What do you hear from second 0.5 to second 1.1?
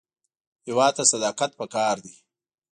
هېواد ته